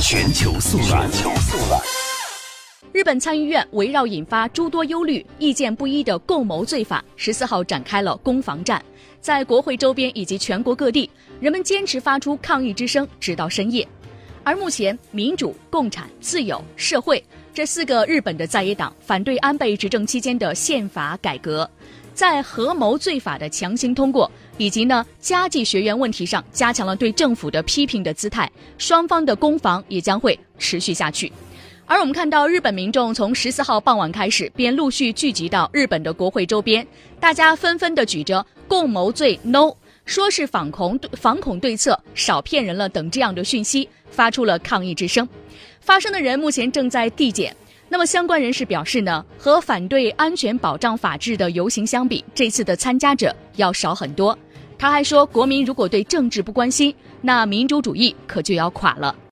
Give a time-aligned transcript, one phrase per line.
[0.00, 1.10] 全球速览。
[1.10, 1.80] 全球速览。
[2.92, 8.82] 日本参议院围绕引发诸多忧虑、意见不一的共谋罪法，十四号展开了攻防战。
[9.20, 13.86] 在国会周边以及全国各地，人们坚持发出抗议之声，直到深夜。
[14.44, 17.22] 而目前，民主、共产、自由、社会
[17.52, 21.68] 这四个日本的在野党反对安倍执政期间的宪法改革，
[22.18, 28.50] 在合谋罪法的强行通过以及呢加计学员问题上，加强了对政府的批评的姿态。
[28.76, 31.32] 双方的攻防也将会持续下去。
[31.86, 36.84] 而我们看到，日本民众从十四号傍晚开始便陆续聚集到日本的国会周边，
[37.20, 39.72] 大家纷纷的举着“共谋罪 ”“no”，
[40.04, 45.28] 说是反恐对反恐对策少骗人了等这样的讯息，发出了抗议之声。
[45.80, 47.56] 发声的人目前正在递减。
[47.88, 54.38] 那么相关人士表示呢，和反对安全保障法制的游行相比，这次的参加者要少很多。
[54.78, 59.14] 他还说，国民如果对政治不关心，那民主主义可就要垮了。